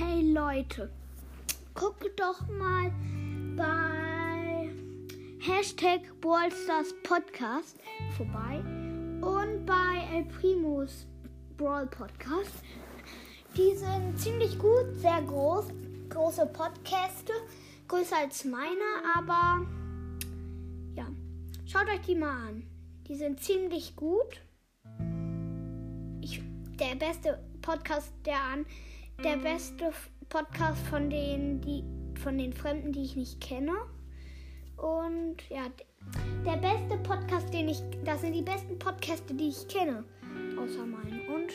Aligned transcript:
Leute, 0.00 0.90
guckt 1.74 2.18
doch 2.18 2.48
mal 2.48 2.90
bei 3.54 4.70
Hashtag 5.38 6.00
Ballstars 6.20 6.94
Podcast 7.02 7.78
vorbei 8.16 8.62
und 9.20 9.66
bei 9.66 10.08
El 10.14 10.24
Primus 10.24 11.06
Brawl 11.58 11.86
Podcast. 11.86 12.62
Die 13.54 13.76
sind 13.76 14.18
ziemlich 14.18 14.58
gut, 14.58 14.94
sehr 14.94 15.20
groß, 15.22 15.66
große 16.08 16.46
Podcaste, 16.46 17.34
größer 17.86 18.16
als 18.16 18.44
meine, 18.46 18.80
aber 19.14 19.66
ja, 20.94 21.06
schaut 21.66 21.88
euch 21.88 22.00
die 22.06 22.14
mal 22.14 22.48
an. 22.48 22.62
Die 23.08 23.16
sind 23.16 23.40
ziemlich 23.40 23.94
gut. 23.94 24.40
Ich, 26.22 26.40
der 26.78 26.94
beste 26.94 27.44
Podcast, 27.60 28.10
der 28.24 28.42
an, 28.42 28.64
der 29.22 29.36
beste 29.36 29.92
Podcast 30.28 30.84
von 30.86 31.10
den, 31.10 31.60
die, 31.60 31.84
von 32.20 32.38
den 32.38 32.52
Fremden, 32.52 32.92
die 32.92 33.02
ich 33.02 33.16
nicht 33.16 33.40
kenne. 33.40 33.72
Und 34.76 35.36
ja, 35.48 35.62
der 36.44 36.56
beste 36.56 36.96
Podcast, 37.02 37.52
den 37.52 37.68
ich, 37.68 37.82
das 38.04 38.22
sind 38.22 38.32
die 38.32 38.42
besten 38.42 38.78
Podcasts, 38.78 39.26
die 39.34 39.48
ich 39.48 39.68
kenne, 39.68 40.04
außer 40.58 40.84
meinen. 40.84 41.28
Und. 41.28 41.52